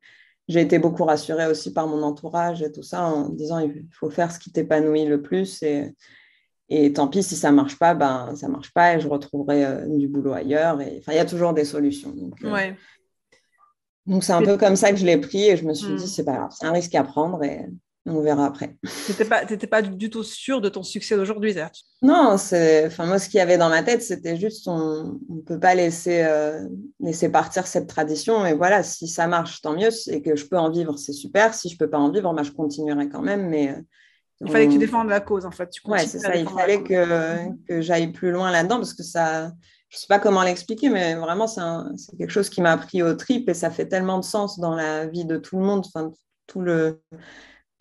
[0.48, 4.10] j'ai été beaucoup rassurée aussi par mon entourage et tout ça en disant il faut
[4.10, 5.64] faire ce qui t'épanouit le plus.
[5.64, 5.96] Et,
[6.74, 9.86] et tant pis si ça marche pas, ben ça marche pas et je retrouverai euh,
[9.88, 10.82] du boulot ailleurs.
[10.82, 12.12] Et enfin, il y a toujours des solutions.
[12.12, 12.78] Donc, euh, ouais.
[14.06, 16.04] donc c'est un peu comme ça que je l'ai pris et je me suis dit
[16.04, 16.08] hmm.
[16.08, 17.66] c'est pas grave, c'est un risque à prendre et
[18.06, 18.78] on verra après.
[19.06, 21.56] Tu n'étais pas, pas du tout sûr de ton succès d'aujourd'hui,
[22.02, 25.60] Non, enfin, moi, ce qu'il y avait dans ma tête, c'était juste on ne peut
[25.60, 26.68] pas laisser, euh,
[27.00, 28.46] laisser partir cette tradition.
[28.46, 29.90] Et voilà, si ça marche, tant mieux.
[30.08, 31.54] Et que je peux en vivre, c'est super.
[31.54, 33.48] Si je ne peux pas en vivre, bah, je continuerai quand même.
[33.50, 33.82] Mais, euh,
[34.44, 35.70] il fallait que tu défendes la cause, en fait.
[35.86, 36.36] Oui, c'est ça.
[36.36, 39.52] Il fallait que, que j'aille plus loin là-dedans parce que ça.
[39.90, 41.62] Je ne sais pas comment l'expliquer, mais vraiment, c'est,
[42.18, 45.06] quelque chose qui m'a pris au trip et ça fait tellement de sens dans la
[45.06, 45.86] vie de tout le monde.
[45.86, 46.12] Enfin,
[46.48, 47.02] tout le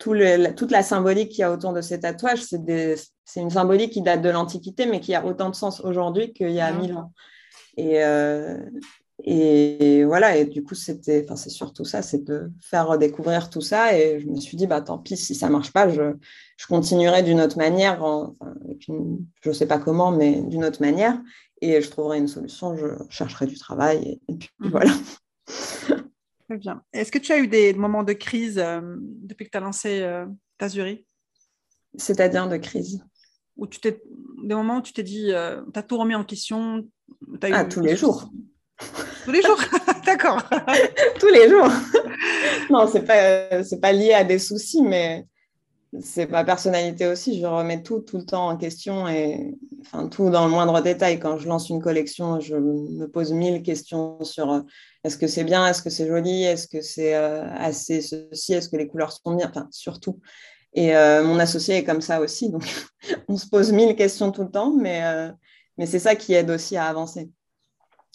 [0.01, 4.21] toute la symbolique qu'il y a autour de ces tatouages, c'est une symbolique qui date
[4.21, 7.13] de l'Antiquité, mais qui a autant de sens aujourd'hui qu'il y a mille ans.
[7.77, 8.57] Et, euh,
[9.23, 13.97] et, voilà, et du coup, c'était, c'est surtout ça, c'est de faire redécouvrir tout ça.
[13.97, 16.13] Et je me suis dit, bah, tant pis, si ça ne marche pas, je,
[16.57, 18.01] je continuerai d'une autre manière,
[18.79, 18.91] je
[19.49, 21.19] ne sais pas comment, mais d'une autre manière.
[21.61, 24.19] Et je trouverai une solution, je chercherai du travail.
[24.27, 24.81] Et, puis mhm.
[26.57, 26.81] bien.
[26.93, 30.01] Est-ce que tu as eu des moments de crise euh, depuis que tu as lancé
[30.01, 30.25] euh,
[30.57, 31.05] Tazuri
[31.95, 33.03] C'est-à-dire de crise?
[33.57, 34.01] Ou tu t'es
[34.43, 36.87] des moments où tu t'es dit, euh, tu as tout remis en question
[37.43, 38.29] Ah, tous les jours.
[39.25, 39.59] Tous les jours?
[40.05, 40.41] D'accord.
[41.19, 41.69] tous les jours.
[42.69, 45.27] non, ce n'est pas, pas lié à des soucis, mais
[45.99, 47.39] c'est ma personnalité aussi.
[47.39, 51.19] Je remets tout, tout le temps en question et enfin, tout dans le moindre détail.
[51.19, 54.61] Quand je lance une collection, je me pose mille questions sur euh,
[55.03, 58.69] est-ce que c'est bien, est-ce que c'est joli, est-ce que c'est euh, assez ceci, est-ce
[58.69, 60.19] que les couleurs sont bien, enfin, surtout.
[60.73, 62.49] Et euh, mon associé est comme ça aussi.
[62.49, 62.63] Donc,
[63.27, 65.01] on se pose mille questions tout le temps, mais,
[65.77, 67.29] mais c'est ça qui aide aussi à avancer.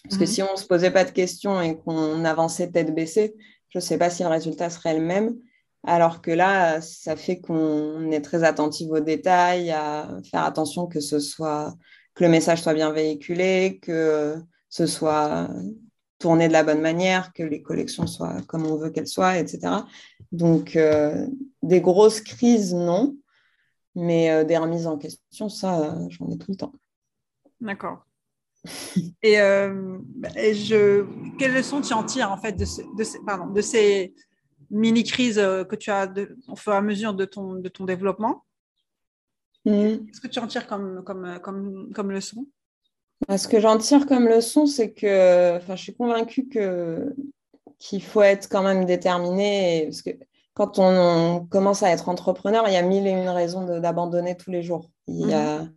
[0.05, 0.31] Parce que mhm.
[0.31, 3.35] si on ne se posait pas de questions et qu'on avançait tête baissée,
[3.68, 5.37] je ne sais pas si le résultat serait le même.
[5.85, 11.01] Alors que là, ça fait qu'on est très attentif aux détails, à faire attention que
[11.01, 11.75] ce soit
[12.14, 14.37] que le message soit bien véhiculé, que
[14.68, 15.49] ce soit
[16.18, 19.85] tourné de la bonne manière, que les collections soient comme on veut qu'elles soient, etc.
[20.33, 21.26] Donc, euh,
[21.62, 23.16] des grosses crises, non,
[23.94, 26.72] mais euh, des remises en question, ça, j'en ai tout le temps.
[27.61, 28.05] D'accord.
[29.22, 29.98] et, euh,
[30.35, 31.05] je,
[31.38, 32.64] quelles leçons tu en tires en fait de,
[33.24, 34.14] pardon, de ces
[34.70, 36.12] mini-crise euh, que tu as
[36.48, 38.44] au fur et à mesure de ton, de ton développement?
[39.64, 40.07] Mm.
[40.07, 42.46] Qu'est-ce que tu en tires comme, comme, euh, comme, comme leçon?
[43.37, 47.14] Ce que j'en tire comme leçon, c'est que je suis convaincue que,
[47.79, 49.85] qu'il faut être quand même déterminé.
[49.85, 50.11] Parce que
[50.55, 54.50] quand on, commence à être entrepreneur, il y a mille et une raisons d'abandonner tous
[54.50, 54.90] les jours.
[55.07, 55.72] Il, y a, mm-hmm.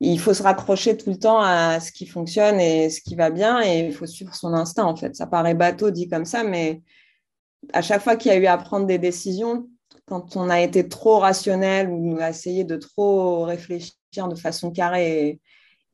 [0.00, 3.30] il faut se raccrocher tout le temps à ce qui fonctionne et ce qui va
[3.30, 5.14] bien et il faut suivre son instinct en fait.
[5.14, 6.82] Ça paraît bateau dit comme ça, mais
[7.72, 9.68] à chaque fois qu'il y a eu à prendre des décisions,
[10.06, 13.94] quand on a été trop rationnel ou a essayé de trop réfléchir
[14.28, 15.40] de façon carrée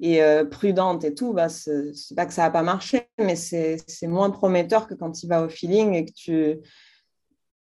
[0.01, 3.79] et, euh, prudente et tout, bah, c'est pas que ça n'a pas marché, mais c'est
[4.05, 6.59] moins prometteur que quand tu vas au feeling et que tu,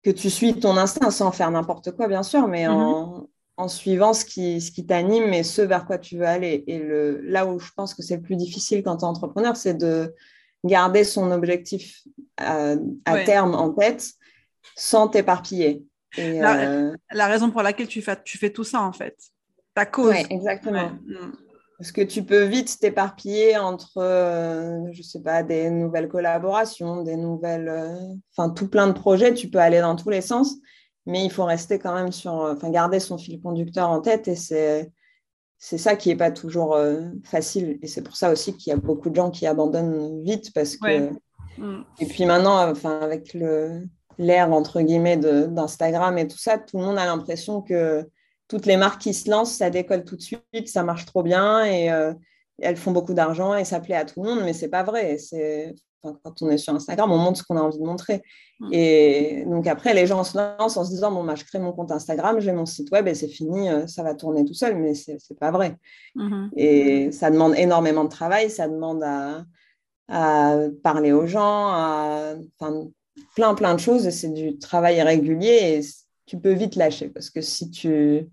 [0.02, 3.26] que tu suis ton instinct sans faire n'importe quoi, bien sûr, mais en, mm-hmm.
[3.56, 6.64] en, suivant ce qui, ce qui t'anime et ce vers quoi tu veux aller.
[6.66, 9.56] Et le, là où je pense que c'est le plus difficile quand tu es entrepreneur,
[9.56, 10.14] c'est de
[10.64, 12.02] garder son objectif
[12.36, 12.76] à,
[13.24, 14.12] terme en tête
[14.74, 15.84] sans t'éparpiller.
[16.16, 19.16] La, euh, la, raison pour laquelle tu fais, tu fais tout ça, en fait.
[19.74, 20.14] Ta cause.
[20.30, 20.90] exactement.
[21.04, 21.45] Mm.
[21.78, 27.16] Parce que tu peux vite t'éparpiller entre, euh, je sais pas, des nouvelles collaborations, des
[27.16, 29.34] nouvelles, euh, enfin tout plein de projets?
[29.34, 30.54] Tu peux aller dans tous les sens,
[31.04, 34.26] mais il faut rester quand même sur, enfin garder son fil conducteur en tête.
[34.26, 34.90] Et c'est,
[35.58, 37.78] c'est ça qui n'est pas toujours euh, facile.
[37.82, 40.76] Et c'est pour ça aussi qu'il y a beaucoup de gens qui abandonnent vite parce
[40.76, 41.10] que.
[41.98, 43.34] Et puis maintenant, enfin, avec
[44.18, 48.06] l'ère entre guillemets d'Instagram et tout ça, tout le monde a l'impression que
[48.48, 51.64] toutes les marques qui se lancent, ça décolle tout de suite, ça marche trop bien
[51.64, 51.90] et
[52.58, 55.18] elles font beaucoup d'argent et ça plaît à tout le monde, mais c'est pas vrai.
[55.18, 58.22] C'est quand on est sur Instagram, on montre ce qu'on a envie de montrer.
[58.60, 58.68] Mm.
[58.72, 61.72] Et donc après, les gens se lancent en se disant, bon, bah, je crée mon
[61.72, 64.76] compte Instagram, j'ai mon site web et c'est fini, euh, ça va tourner tout seul,
[64.76, 65.76] mais c'est n'est pas vrai.
[66.16, 66.50] Mm-hmm.
[66.56, 69.44] Et ça demande énormément de travail, ça demande à,
[70.82, 72.34] parler aux gens, à
[73.34, 74.08] plein, plein de choses.
[74.10, 75.80] C'est du travail régulier et
[76.26, 78.28] tu peux vite lâcher parce que si tu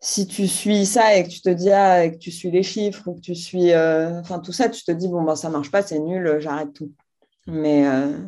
[0.00, 2.62] si tu suis ça et que tu te dis ah, et que tu suis les
[2.62, 5.50] chiffres ou que tu suis euh, enfin tout ça, tu te dis bon ben ça
[5.50, 6.92] marche pas, c'est nul, j'arrête tout.
[7.46, 8.18] Mais euh,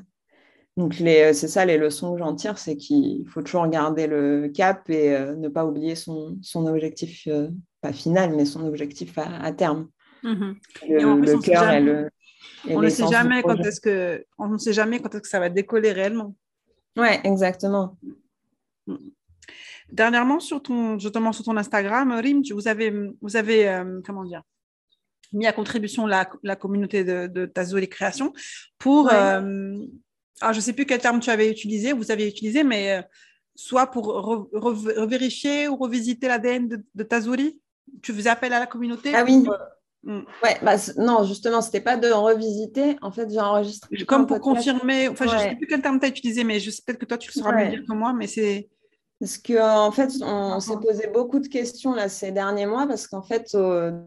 [0.76, 4.88] donc c'est ça les leçons que j'en tire, c'est qu'il faut toujours garder le cap
[4.90, 7.28] et euh, ne pas oublier son, son objectif
[7.80, 9.88] pas final, mais son objectif à, terme.
[10.24, 10.54] Mm-hmm.
[10.88, 12.08] Le, cœur et le
[12.68, 15.40] on ne sait jamais quand est-ce que on ne sait jamais quand est-ce que ça
[15.40, 16.34] va décoller réellement.
[16.96, 17.96] Ouais, exactement.
[18.88, 19.10] Mm.
[19.90, 24.42] Dernièrement, sur ton, justement sur ton Instagram, Rim, vous avez, vous avez euh, comment dire,
[25.32, 28.32] mis à contribution la, la communauté de, de Tazoli Création
[28.78, 29.74] pour, euh,
[30.40, 33.02] ah, je ne sais plus quel terme tu avais utilisé, vous avez utilisé, mais euh,
[33.54, 37.58] soit pour revérifier ou revisiter l'ADN de, de Tazoli
[38.02, 39.44] Tu faisais appel à la communauté Ah oui.
[40.04, 40.20] Hmm.
[40.44, 42.96] Ouais, bah, non, justement, c'était pas de revisiter.
[43.02, 44.04] En fait, j'ai enregistré.
[44.04, 45.08] Comme pour confirmer.
[45.08, 47.04] Enfin, je ne sais plus quel terme tu as utilisé, mais je sais peut-être que
[47.04, 48.68] toi, tu le sauras mieux dire que moi, mais c'est.
[49.20, 53.08] Parce qu'en en fait, on s'est posé beaucoup de questions là, ces derniers mois parce
[53.08, 53.56] qu'en fait,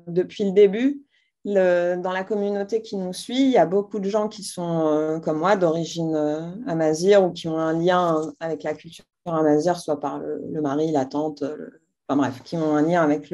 [0.08, 1.02] depuis le début,
[1.45, 5.19] dans la communauté qui nous suit, il y a beaucoup de gens qui sont euh,
[5.19, 10.00] comme moi d'origine euh, amazir ou qui ont un lien avec la culture amazir, soit
[10.00, 11.43] par le, mari, la tante,
[12.08, 13.34] enfin bref, qui ont un lien avec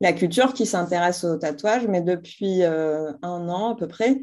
[0.00, 1.86] la culture, qui s'intéressent au tatouage.
[1.86, 4.20] Mais depuis euh, un an à peu près,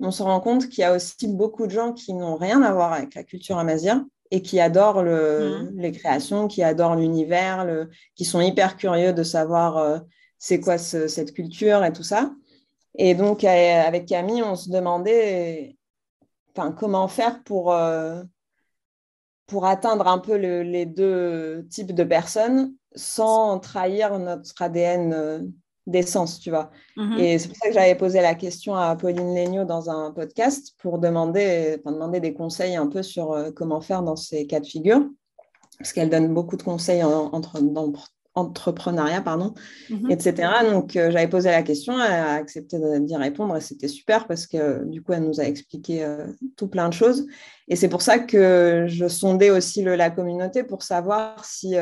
[0.00, 2.72] on se rend compte qu'il y a aussi beaucoup de gens qui n'ont rien à
[2.72, 5.70] voir avec la culture amazir et qui adorent mmh.
[5.76, 9.98] les créations, qui adorent l'univers, qui sont hyper curieux de savoir euh,
[10.38, 12.32] c'est quoi cette culture et tout ça.
[12.96, 15.76] Et donc, avec Camille, on se demandait
[16.76, 18.22] comment faire pour, euh,
[19.46, 25.40] pour atteindre un peu les deux types de personnes sans trahir notre ADN euh,
[25.88, 26.70] d'essence, tu vois.
[26.96, 27.18] Mhm.
[27.18, 30.74] Et c'est pour ça que j'avais posé la question à Pauline Legnaud dans un podcast
[30.78, 34.66] pour demander, demander des conseils un peu sur euh, comment faire dans ces cas de
[34.66, 35.08] figure,
[35.78, 37.92] parce qu'elle donne beaucoup de conseils en, entre, dans
[38.34, 39.54] entrepreneuriat, pardon,
[39.90, 40.10] mhm.
[40.10, 40.48] etc.
[40.70, 44.46] Donc, euh, j'avais posé la question, elle a accepté d'y répondre et c'était super parce
[44.46, 47.26] que du coup, elle nous a expliqué euh, tout plein de choses.
[47.66, 51.74] Et c'est pour ça que je sondais aussi la communauté pour savoir si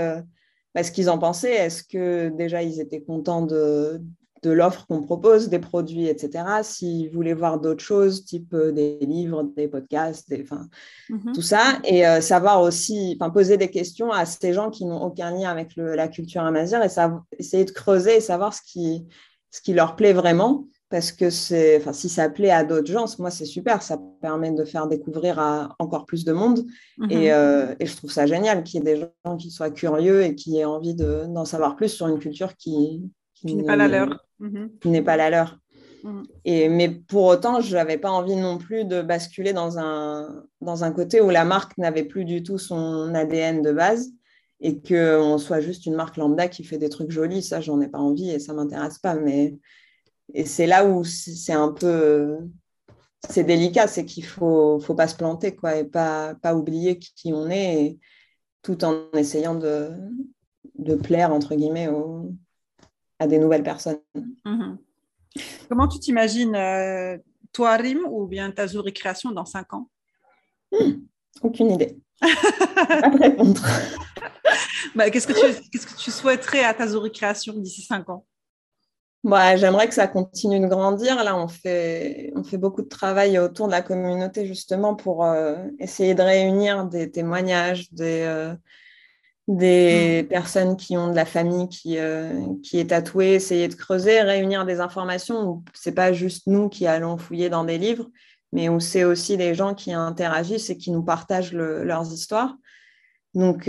[0.77, 1.55] bah, ce qu'ils en pensaient.
[1.55, 3.99] Est-ce que déjà ils étaient contents de,
[4.43, 6.45] de l'offre qu'on propose, des produits, etc.
[6.63, 11.33] S'ils voulaient voir d'autres choses, type euh, des livres, des podcasts, des, mm-hmm.
[11.35, 11.79] tout ça.
[11.85, 15.73] Et euh, savoir aussi, poser des questions à ces gens qui n'ont aucun lien avec
[15.77, 19.07] la culture amazigh et essayer de creuser et savoir ce qui,
[19.51, 23.07] ce qui leur plaît vraiment parce que c'est, enfin, si ça plaît à d'autres gens,
[23.19, 26.65] moi c'est super, ça permet de faire découvrir à encore plus de monde.
[26.99, 27.09] Mhm.
[27.13, 30.35] Euh, et, je trouve ça génial qu'il y ait des gens qui soient curieux et
[30.35, 33.03] qui aient envie d'en savoir plus sur une culture qui,
[33.35, 34.27] qui, n'est pas la leur.
[34.39, 34.71] Mhm.
[34.81, 35.59] Qui n'est pas la leur.
[36.05, 36.23] Mhm.
[36.45, 40.85] Et, mais pour autant, je n'avais pas envie non plus de basculer dans un, dans
[40.85, 44.13] un côté où la marque n'avait plus du tout son ADN de base
[44.61, 47.43] et qu'on soit juste une marque lambda qui fait des trucs jolis.
[47.43, 49.17] Ça, j'en ai pas envie et ça m'intéresse pas.
[49.17, 49.59] Mais
[50.35, 52.39] et c'est là où c'est un peu
[53.29, 57.33] c'est délicat, c'est qu'il faut faut pas se planter quoi et pas pas oublier qui
[57.33, 57.99] on est,
[58.63, 59.91] tout en essayant de,
[60.79, 61.89] de plaire entre guillemets
[63.19, 64.01] à des nouvelles personnes.
[64.45, 64.79] Mhm.
[65.69, 67.19] Comment tu t'imagines euh,
[67.53, 69.89] toi Rim ou bien ta Création dans cinq ans?
[70.73, 71.05] Hmm,
[71.43, 71.99] Aucune idée.
[72.21, 73.63] pas répondre.
[74.95, 78.25] Bah, qu'est-ce que tu qu'est-ce que tu souhaiterais à ta Création d'ici cinq ans?
[79.27, 81.17] Bah, j'aimerais que ça continue de grandir.
[81.25, 85.57] Là, on fait, on fait beaucoup de travail autour de la communauté justement pour euh,
[85.81, 88.55] essayer de réunir des témoignages, des, euh,
[89.49, 90.29] des mm.
[90.29, 94.65] personnes qui ont de la famille qui, euh, qui est tatouée, essayer de creuser, réunir
[94.65, 98.09] des informations où c'est pas juste nous qui allons fouiller dans des livres,
[98.53, 102.55] mais où c'est aussi des gens qui interagissent et qui nous partagent leurs histoires.
[103.35, 103.69] Donc,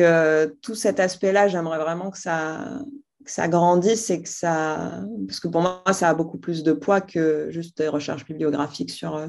[0.61, 2.79] tout cet aspect-là, j'aimerais vraiment que ça,
[3.27, 5.03] que ça grandisse et que ça.
[5.27, 8.89] Parce que pour moi, ça a beaucoup plus de poids que juste des recherches bibliographiques
[8.89, 9.27] sur, euh,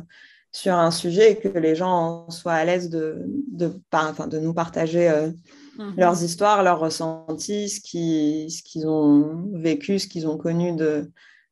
[0.52, 4.54] sur un sujet et que les gens soient à l'aise de, de, enfin, de nous
[4.54, 5.30] partager euh,
[5.78, 5.94] mhm.
[5.96, 11.10] leurs histoires, leurs ressentis, ce qu'ils ce qu'ils ont vécu, ce qu'ils ont connu de,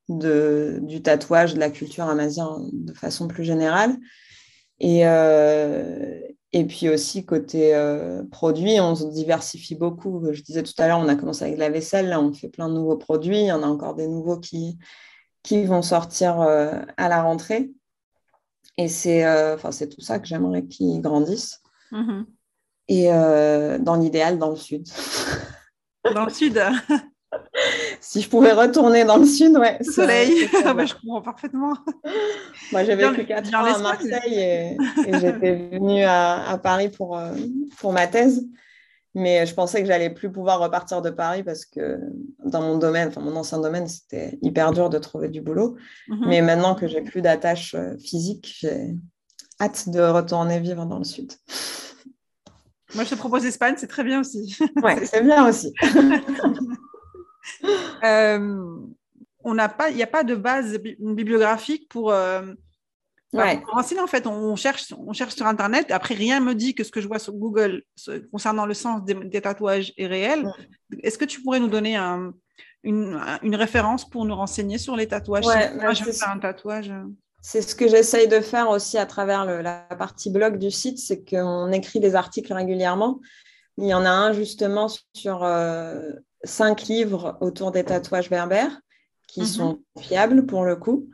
[0.08, 3.96] de, du tatouage, de la culture amazigh de façon plus générale.
[4.78, 6.20] Et, euh,
[6.56, 10.26] Et puis aussi, côté euh, produits, on se diversifie beaucoup.
[10.32, 12.70] Je disais tout à l'heure, on a commencé avec la vaisselle, là, on fait plein
[12.70, 13.40] de nouveaux produits.
[13.40, 14.78] Il y en a encore des nouveaux qui,
[15.42, 17.72] qui vont sortir euh, à la rentrée.
[18.78, 21.60] Et c'est euh, tout ça que j'aimerais qu'ils grandissent.
[21.92, 22.24] Mm-hmm.
[22.88, 23.08] Et
[23.80, 24.88] dans l'idéal, dans le sud.
[26.14, 26.58] Dans le sud
[28.06, 29.82] si je pouvais retourner dans le sud, ouais.
[29.82, 31.74] soleil, ah bah, je comprends parfaitement.
[32.70, 34.76] Moi, j'ai vécu 4 ans à Marseille et,
[35.20, 37.34] j'étais venue à, Paris pour, euh,
[37.78, 38.46] pour ma thèse.
[39.14, 41.98] Mais je pensais que j'allais plus pouvoir repartir de Paris parce que
[42.44, 45.76] dans mon domaine, enfin mon ancien domaine, c'était hyper dur de trouver du boulot.
[46.08, 46.28] Mhm.
[46.28, 48.94] Mais maintenant que j'ai plus d'attache euh, physique, j'ai
[49.60, 51.32] hâte de retourner vivre dans le sud.
[52.94, 54.56] Moi, je te propose l'Espagne, c'est très bien aussi.
[54.82, 55.72] Ouais, c'est bien aussi.
[58.04, 58.76] Euh,
[59.42, 62.42] on n'a pas, il n'y a pas de base bibliographique pour, euh,
[63.32, 64.00] renseigner.
[64.00, 65.90] En fait, on cherche, on cherche sur Internet.
[65.90, 67.82] Après, rien me dit que ce que je vois sur Google
[68.30, 70.50] concernant le sens des, tatouages est réel.
[71.02, 71.96] Est-ce que tu pourrais nous donner
[72.82, 75.44] une, référence pour nous renseigner sur les tatouages?
[75.44, 76.92] Moi, je faire un tatouage.
[77.40, 81.24] C'est ce que j'essaye de faire aussi à travers la partie blog du site, c'est
[81.24, 83.20] qu'on écrit des articles régulièrement.
[83.78, 86.12] Il y en a un justement sur euh,
[86.44, 88.80] cinq livres autour des tatouages berbères
[89.26, 89.46] qui mhm.
[89.46, 91.08] sont fiables pour le coup,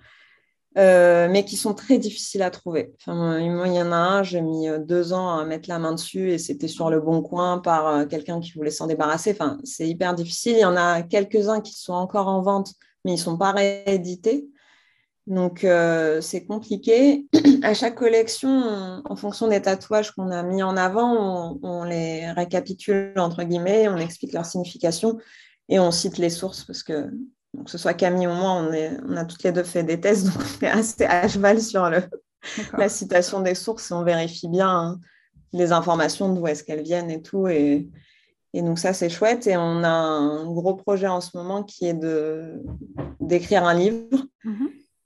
[0.79, 2.95] euh, mais qui sont très difficiles à trouver.
[3.01, 5.93] Enfin, il y en a un, j'ai mis euh, deux ans à mettre la main
[5.93, 9.33] dessus et c'était sur le bon coin par euh, quelqu'un qui voulait s'en débarrasser.
[9.33, 10.55] Enfin, c'est hyper difficile.
[10.57, 13.53] Il y en a quelques-uns qui sont encore en vente, mais ils ne sont pas
[13.53, 14.49] réédités.
[15.27, 15.67] Donc,
[16.21, 17.27] c'est compliqué.
[17.63, 23.15] à chaque collection, en fonction des tatouages qu'on a mis en avant, on, les récapitule,
[23.17, 25.19] entre guillemets, on explique leur signification
[25.69, 27.11] et on cite les sources parce que,
[27.65, 30.01] que ce soit Camille ou moi, on, est, on a toutes les deux fait des
[30.01, 32.03] tests, donc on est assez à cheval sur le,
[32.77, 35.01] la citation des sources et on vérifie bien hein,
[35.53, 37.47] les informations, d'où est-ce qu'elles viennent et tout.
[37.49, 37.89] Et,
[38.55, 39.47] et donc ça, c'est chouette.
[39.47, 41.99] Et on a un gros projet en ce moment qui est
[43.21, 44.22] d'écrire un livre.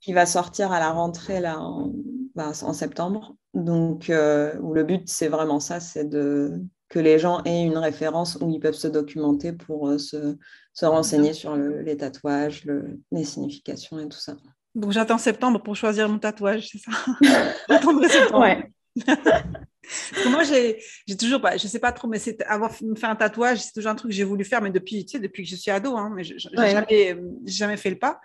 [0.07, 1.91] Qui va sortir à la rentrée là, en,
[2.33, 3.35] bah, septembre.
[3.53, 8.37] Donc, euh, le but, c'est vraiment ça, c'est de que les gens aient une référence
[8.39, 10.37] où ils peuvent se documenter pour euh, se,
[10.71, 12.65] se, renseigner sur les tatouages,
[13.11, 14.37] les significations et tout ça.
[14.75, 16.91] Donc j'attends septembre pour choisir mon tatouage, c'est ça?
[17.69, 18.39] J'attendrai septembre.
[18.39, 18.71] Ouais.
[19.05, 23.15] Parce que moi, j'ai toujours pas, je sais pas trop, mais c'est avoir fait un
[23.17, 25.49] tatouage, c'est toujours un truc que j'ai voulu faire, mais depuis, tu sais, depuis que
[25.49, 28.21] je suis ado, hein, mais je n'ai jamais, jamais, fait le pas.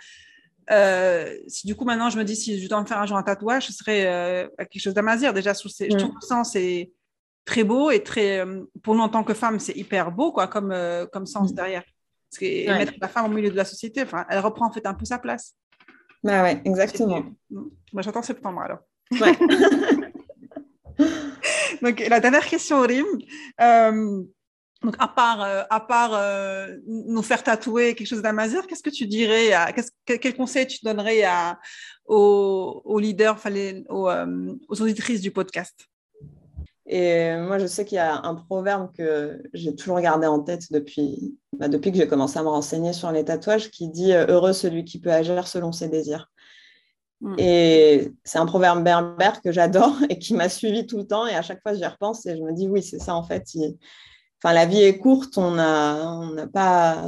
[0.73, 3.17] Euh, si du coup maintenant je me dis si je dois me faire un jour
[3.17, 5.35] un tatouage, ce serait euh, quelque chose d'amazir.
[5.35, 6.15] Déjà, je trouve, mm.
[6.15, 6.93] que sens c'est
[7.45, 10.49] très beau et très euh, pour nous en tant que femme, c'est hyper beau quoi,
[10.49, 10.75] comme
[11.13, 11.55] comme sens mm.
[11.55, 11.85] derrière.
[12.31, 14.87] Parce que mettre la femme au milieu de la société, enfin, elle reprend en fait
[14.87, 15.55] un peu sa place.
[16.25, 17.23] Bah ouais, exactement.
[17.51, 18.79] Moi, j'attends septembre alors.
[21.83, 23.05] Donc la dernière question, Rim.
[24.83, 28.91] Donc, à part, euh, à part euh, nous faire tatouer quelque chose d'amazir, qu'est-ce que
[28.91, 29.73] tu dirais à,
[30.05, 31.59] Quel conseil tu donnerais à,
[32.07, 33.39] aux, leaders,
[33.89, 35.87] aux, euh, aux, auditrices du podcast?
[36.87, 40.73] Et moi, je sais qu'il y a un proverbe que j'ai toujours gardé en tête
[40.73, 44.53] depuis, bah, depuis que j'ai commencé à me renseigner sur les tatouages qui dit Heureux
[44.53, 46.29] celui qui peut agir selon ses désirs.
[47.21, 47.37] Hmm.
[47.39, 51.25] Et c'est un proverbe berbère que j'adore et qui m'a suivi tout le temps.
[51.29, 53.45] Et à chaque fois, j'y repense et je me dis Oui, c'est ça en fait
[54.43, 57.05] enfin, la vie est courte, on n'a pas.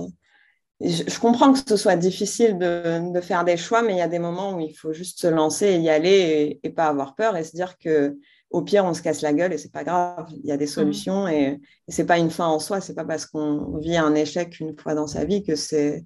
[0.81, 4.19] Je, comprends que ce soit difficile de, faire des choix, mais il y a des
[4.19, 7.45] moments où il faut juste se lancer et y aller et, pas avoir peur et
[7.45, 8.19] se dire que
[8.51, 10.27] au pire, on se casse la gueule et c'est pas grave.
[10.31, 10.69] Il y a des mmh.
[10.69, 12.81] solutions et, et c'est pas une fin en soi.
[12.81, 16.05] C'est pas parce qu'on vit un échec une fois dans sa vie que c'est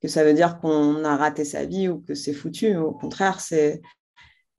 [0.00, 2.76] que ça veut dire qu'on a raté sa vie ou que c'est foutu.
[2.76, 3.82] Au contraire, c'est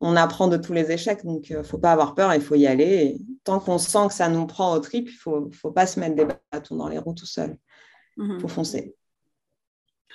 [0.01, 2.41] on apprend de tous les échecs, donc il euh, ne faut pas avoir peur, il
[2.41, 3.17] faut y aller.
[3.43, 6.15] tant qu'on sent que ça nous prend au trip, il ne faut, pas se mettre
[6.15, 7.55] des bâtons dans les roues tout seul.
[8.17, 8.39] Il mhm.
[8.39, 8.95] faut foncer.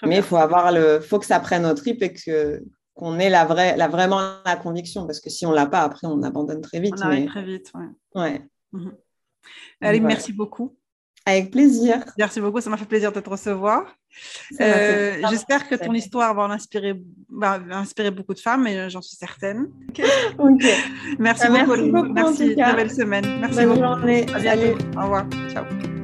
[0.03, 2.63] Mais il faut avoir le, faut que ça prenne au trip et que
[2.95, 6.07] qu'on ait la vraie, la, vraiment la conviction, parce que si on l'a pas, après
[6.07, 6.95] on abandonne très vite.
[7.03, 8.21] On très vite, ouais.
[8.21, 8.49] ouais.
[8.73, 8.97] Mhm.
[9.81, 10.77] Allez, merci beaucoup.
[11.27, 12.05] Avec plaisir.
[12.17, 13.85] Merci beaucoup, ça m'a fait plaisir de te recevoir.
[14.61, 16.95] Euh, j'espère que ton histoire va en inspirer,
[17.31, 19.69] va inspirer beaucoup de femmes, et j'en suis certaine.
[21.19, 21.77] Merci, beaucoup.
[21.77, 23.41] Merci, merci, Très belle semaine.
[23.41, 24.27] Merci Bonne journée.
[24.33, 24.79] À bientôt.
[24.97, 25.27] Au revoir.
[25.53, 25.96] Ciao.